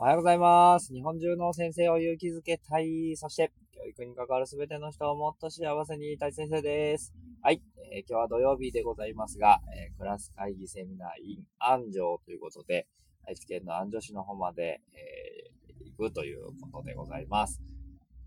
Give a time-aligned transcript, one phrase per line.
[0.00, 0.94] おはようございます。
[0.94, 3.14] 日本中の先生を勇気づけたい。
[3.18, 7.12] そして、教育に関わるすべての人をもっと幸せにいたい先生です。
[7.42, 7.60] はい。
[7.92, 12.86] えー、今日は土曜日でございますが、えー、クラス会議セミナー in 安城ということで、
[13.28, 17.60] 愛知県の安城市の方まで、えー、行くということでございます。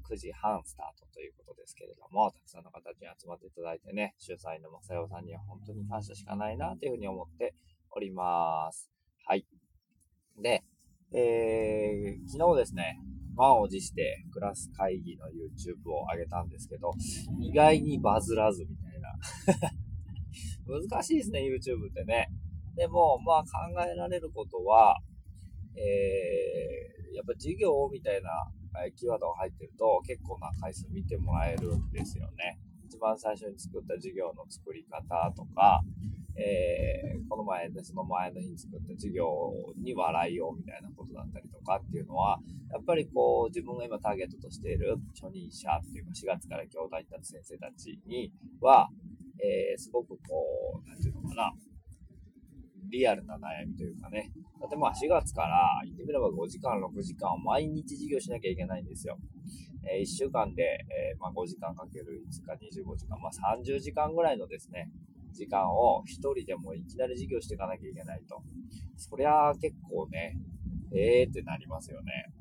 [0.07, 7.55] 9時半スタートということですけれども、たくさんの方に集まっていただいてね、主催の正代さんには本当に感謝しかないなというふうに思って
[7.89, 8.91] おります。
[9.25, 9.47] はい。
[10.39, 10.63] で、
[11.15, 12.99] えー、昨日ですね、
[13.35, 16.91] 満を持してクラス会議の YouTube を上げたんですけど、
[17.39, 19.13] 意外にバズらずみたいな。
[20.89, 22.29] 難しいですね、YouTube ってね。
[22.75, 23.49] でも、まあ考
[23.85, 24.97] えられることは、
[25.75, 28.29] えー、やっぱ授業みたいな
[28.95, 32.59] キーワードが入ってると結構な回数見てもらえるんですよね。
[32.85, 35.81] 一番最初に作った授業の作り方とか、
[36.35, 39.27] えー、この前でその前の日に作った授業
[39.77, 42.39] に笑いをみたいなことだったりとかっていうのは、
[42.71, 48.89] やっぱりこう自分が今ターゲットとしている初任者っていうか4月から教壇に立つ先生たちには、
[49.37, 51.53] えー、すごくこう、なんていうのかな、
[52.89, 54.31] リアルな悩みというかね。
[54.59, 59.17] だってまあ4月から言ってみれば5時間、6時間毎日授業しなきゃいけないんですよ。
[59.85, 64.89] えー、1週間で、えー、まあ、5時間かける5日25時間、まあ、30時間ぐらいのですね、
[65.33, 68.41] 時間を一人でもいきなり授業していかなきゃいけないと。
[68.95, 70.37] そりゃ結構ね、
[70.93, 72.31] ええーってなりますよね。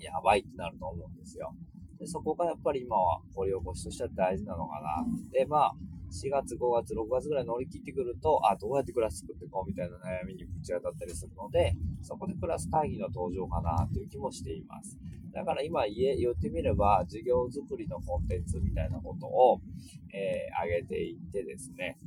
[0.00, 1.54] やばいってなると思うんですよ。
[1.98, 5.04] でそこがやっぱり今は掘り起こしとしては大事なのかな。
[5.32, 5.74] で、まあ、
[6.10, 14.98] 4月、5月、6月ぐらい乗り切ってくると、あ、どうやってクラス作っていこうみたいな悩みにぶち当たったりするので、そこでクラス会議の登場かなという気もしています。
[15.34, 19.60] だから今言言ってみれば、授業作りのコンテンツみたいなことを、
[20.12, 21.98] えー、上げていってですね。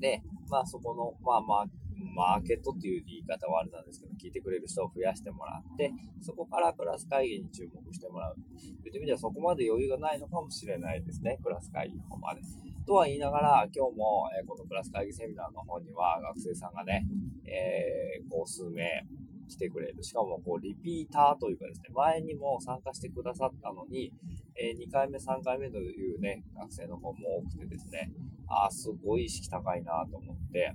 [0.00, 1.66] で、まあそこの、まあまあ、
[2.14, 8.36] マーケットっていう言い方はあれなんですけど、聞いてくれる人を増やしてもらって、そこからクラス会議に注目してもらう。
[8.84, 12.40] 言ってみればそこまで余裕がないのかもしれないですね、クラス会議の方まで。
[12.86, 17.04] とは言いながら、今日も、えこのクラス会議セミナーの方には学生さんがね、
[17.44, 19.06] えー、こう数名、
[19.48, 20.02] 来てくれる。
[20.02, 24.12] しかも、こう、リピーターというかですね、前にも参加してくださったのに、
[24.54, 28.12] えー、2回目、3回目というね、学生の子も多くてですね、
[28.46, 30.74] ああ、すごい意識高いなと思って、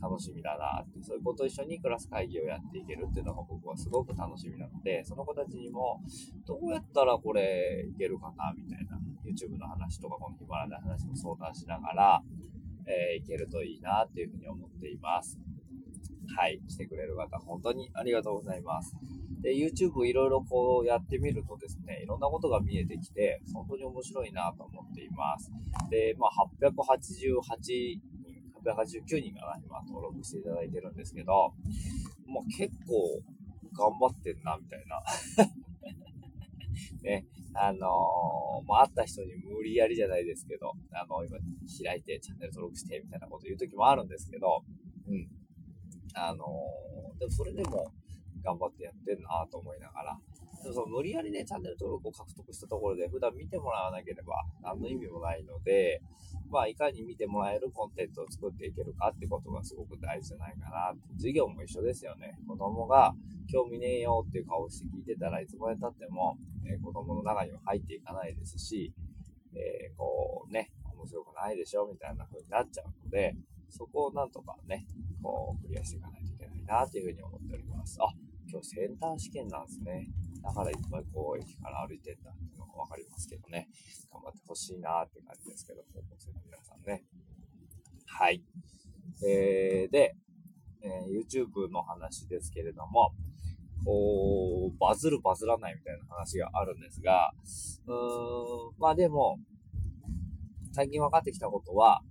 [0.00, 6.00] 楽しみだなって、そういう子と一緒にクラス会議をやっていけるっていうのが僕はすごく楽しみなので、その子たちにも、
[6.46, 12.22] どうやったらこれいけるかなみたいな、YouTube の話とか、このヒマラヤの話も相談しながら、
[12.86, 15.38] えー、いけるといいなっていうふうに思っています。
[16.36, 18.94] はい、来てくれる方、本当にありがとうございます。
[19.40, 25.50] で、YouTube いろいろこうやってみるとですね、いろんなことが見えてきて、本当に面白いなと思っています。
[25.90, 28.00] で、まあ、888人、
[28.64, 31.54] 889人が今登録していただいてるんですけど、
[32.26, 33.22] もう結構
[33.76, 35.02] 頑張ってんな、みたいな。
[37.02, 41.38] ね、あのー、まあ、会った人に無理やりじゃないですけど、あの、今
[41.82, 44.64] 開いてチャンネル登録してみたいなこと言う時もあるんですけど、
[45.08, 45.28] うん。
[46.18, 47.92] あのー、でもそれでも
[48.42, 50.18] 頑張ってやってんなと思いながら、
[50.62, 56.02] でもその無理やりね、チャンネル登録を獲得したところで普段見てもらわなければ何の意味もないので、
[56.50, 60.94] まあ、いかに見てもらえるコンテンツを作っていけるかってことがすごく大事じゃないかな。
[61.16, 62.38] 授業も一緒ですよね。
[62.46, 63.14] 子供が
[63.50, 68.92] 興味ねえよっていう顔して聞いてたらいつまで経っても、えー、子供の中には入っていかないですし、
[69.54, 73.36] えー、こうね、面白くないでしょみたいな風になっちゃうので、
[73.68, 74.86] そこをなんとかね、
[75.22, 77.98] こう、クリアしていかないといけないなというふうに思っております。
[78.00, 78.06] あ、
[78.50, 80.08] 今日センター試験なんですね。
[80.42, 83.68] だからいっぱいこう、駅から歩いてんだっていうのがわかりますけどね。
[84.10, 87.04] 頑張ってほしいなって感じですけど、高校生の皆さんね。
[88.06, 88.42] はい。
[89.26, 90.14] えー、で、
[90.82, 93.12] えー、YouTube の話ですけれども、
[93.84, 97.32] こう、バズるバズらないみたいな話があるんですが、
[97.86, 99.38] うーん、まあでも、
[100.72, 102.02] 最近分かってきたことは、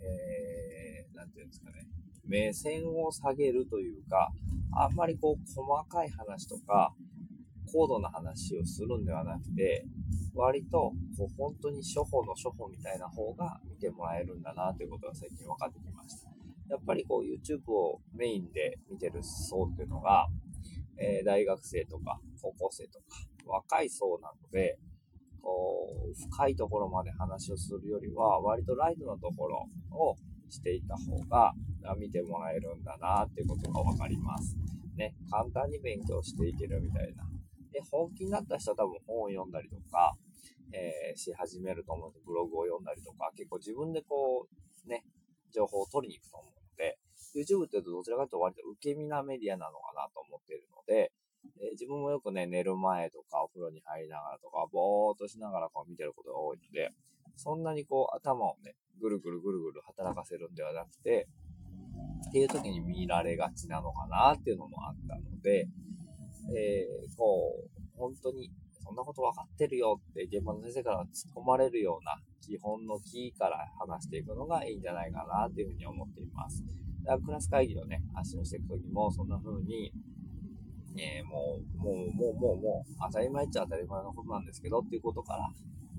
[0.00, 1.88] えー、なんていうんですかね、
[2.26, 4.32] 目線を下げるというか、
[4.74, 6.94] あんまりこう、細かい話とか、
[7.72, 9.84] 高度な話をするんではなくて、
[10.34, 16.30] 割と、こう、本当に処方の処方みたいな方が見てもらえるんだなということが最近分かってきました。
[16.68, 20.26] やっぱりこう、YouTube をメインで見てる層っていうのが、
[20.98, 23.04] えー、大学生とか、高校生とか、
[23.46, 24.78] 若い層なので、
[25.42, 30.16] こう、深いところまで話をするよりは、割とライトなところを
[30.52, 31.54] していた方が、
[31.98, 34.56] 見てもらえるんだなっていうことがわかります。
[34.96, 37.24] ね、簡単に勉強していけるみたいな。
[37.72, 40.14] で、本気になった人は多分本を読んだりとか、
[40.72, 45.04] えー、し始めると思うので、ブログを読んだりとか、結構自分でこう、ね、
[45.52, 46.98] 情報を取りに行くと思うので、
[47.34, 51.12] YouTube って言うとどちらかというと割と受け身なメディアなのかなと思っているので、
[51.60, 56.92] えー、自分もよくね、寝る前とかお風呂に入りながらとか、ぼーっとしながらこう見てることが多いので、
[57.36, 61.28] そんなにこう頭をね、ぐるぐるぐるぐる働かせるんではなくて、
[62.28, 65.68] っていう時に見られがちなのかなっていうのもあったので、
[66.56, 68.50] えー、こう、本当に
[68.82, 76.64] そんなこと分かってるよって現場の先生から突っ込まれるような基本のキーから話していくのがいいんじゃないかなっていうふうに思っています。
[77.04, 79.92] だからクラス会議をね、発信していくときもそんな風に、
[80.98, 85.48] えー、もう、もう、もう、もう、もう、当たり前っちゃ当たり前のことなんですけどっていうことから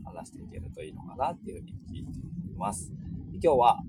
[0.03, 2.11] 話していけるといいのかなっていうふうに聞いて
[2.51, 2.91] います。
[3.33, 3.79] 今日は、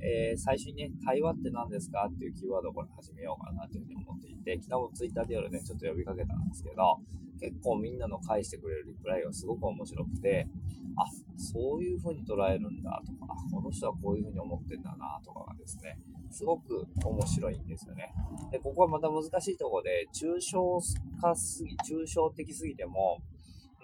[0.00, 7.00] えー、最初にね、対話って何ですかっていうキーワードをこれ始めようかなというふうに思っていて、昨日もツイッターで夜ね、ちょっと呼びかけたんですけど、
[7.40, 10.48] 結構みんなの返してくれるリプライがすごく面白くて、
[10.96, 11.04] あ、
[11.36, 15.98] そういう風に捉えるんだとか、この人はこういう風に思ってんだなとかがですね、
[16.30, 18.12] すごく面白いんですよね。
[18.50, 20.78] で、ここはまた難しいとこで、抽象
[21.20, 23.18] 化すぎ、抽象的すぎても、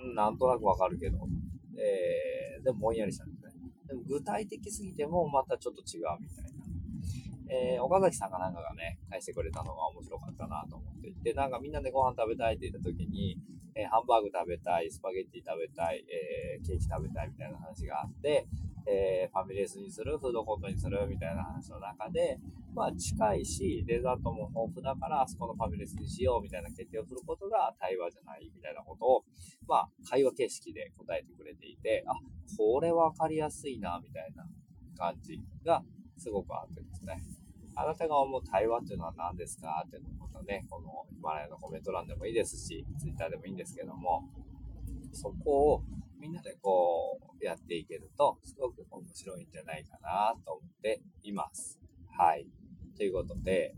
[0.03, 1.19] うん、なんとなくわかるけど、
[1.81, 3.53] えー、でもぼんやりしたんですね。
[3.89, 6.51] でも具体的すぎてもまたちょっと違うみたいな。
[7.53, 13.37] えー、岡崎さんがなんかがね、返してくれたのが面白かったなと思っていて、なんかみんなでご飯食べたいって言った時に、
[13.75, 18.47] えー、ハンバーグ食べたい、スパゲッティ食べたい、えー、ケーキ食べたいみたいな話があって、
[18.87, 22.39] えファミレスにする、フードコートにするみたいな話の中で、
[22.75, 29.25] まあ近いし、デザートも豊富だから、あそこのファミレスにしようみたいな決定をすることが対話じゃないみたいなことを、
[29.67, 32.13] まあ会話形式で答えてくれていて、あ、
[32.57, 34.47] これわかりやすいな、みたいな
[34.97, 35.83] 感じが
[36.17, 37.23] すごくあってですね。
[37.77, 44.29] あなたが思う対話っていうのは何ですかっていうのをね、このヒマラヤのコメント欄でもいいですし、ツイッターでもいいんですけども、
[45.13, 45.85] そこを
[46.21, 51.81] みんなでこうやっていけると、すごく面白いんじゃないかなと思っています。
[52.11, 52.47] はい。
[52.97, 53.75] ということで、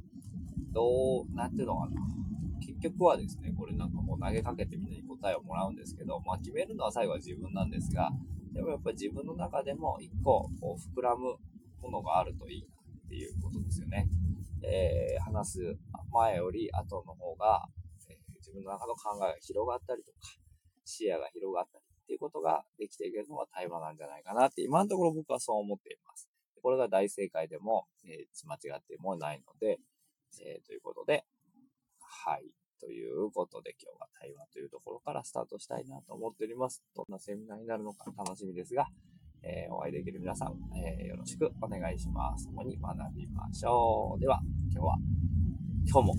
[0.72, 2.00] どう、なんていうのかな。
[2.60, 8.10] 結局はですね、これなんかもう投げかけてみんなに答えをもらうんですけど、まあ決めるのは最後は自分なんですが、
[8.52, 11.36] でもやっぱり自分の中でも一個こう膨らむ
[11.80, 14.08] ものがあるといいなっていうことですよね。
[14.64, 15.76] えー、話す
[16.12, 17.68] 前より後の方が、
[18.08, 20.18] えー、自分の中の考えが広がったりとか、
[20.84, 26.28] 視野が広がったりっていうことができていけるのが対話なんじゃないかなって今のところ僕はそう思っています。
[26.62, 29.80] これが大正解でも、えー、間違ってもないので、
[30.40, 31.24] えー、ということで、
[31.98, 32.44] はい。
[32.80, 36.82] ということで今日は対話というところからスタートしたいなと思っております。
[36.96, 38.88] どんなセミナーになるのか楽しみですが、
[39.42, 42.46] えー、お会いできる皆さん、えー、よろしくお願いします。
[42.46, 44.20] 共に学びましょう。
[44.20, 44.40] では、
[44.72, 44.96] 今日は、
[45.86, 46.14] 今日も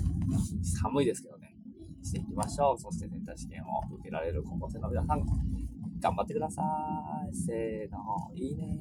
[0.82, 1.54] 寒いですけどね、
[2.02, 2.80] していきましょう。
[2.80, 5.24] そしてセンター試験を受けられる高校生の皆さん、
[6.04, 6.62] 頑張ってくださ
[7.32, 7.34] い。
[7.34, 8.78] せーの、いいね